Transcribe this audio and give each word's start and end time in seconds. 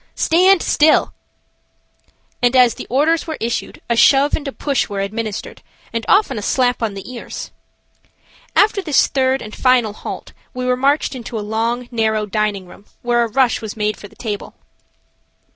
"Stand 0.15 0.63
still," 0.63 1.13
and, 2.41 2.55
as 2.55 2.73
the 2.73 2.87
orders 2.89 3.27
were 3.27 3.37
issued, 3.39 3.81
a 3.87 3.95
shove 3.95 4.35
and 4.35 4.47
a 4.47 4.51
push 4.51 4.89
were 4.89 4.99
administered, 4.99 5.61
and 5.93 6.05
often 6.07 6.39
a 6.39 6.41
slap 6.41 6.81
on 6.81 6.95
the 6.95 7.07
ears. 7.13 7.51
After 8.55 8.81
this 8.81 9.05
third 9.05 9.43
and 9.43 9.55
final 9.55 9.93
halt, 9.93 10.33
we 10.55 10.65
were 10.65 10.75
marched 10.75 11.13
into 11.13 11.37
a 11.37 11.41
long, 11.45 11.87
narrow 11.91 12.25
dining 12.25 12.65
room, 12.65 12.87
where 13.03 13.23
a 13.23 13.27
rush 13.27 13.61
was 13.61 13.77
made 13.77 13.95
for 13.95 14.07
the 14.07 14.15
table. 14.15 14.55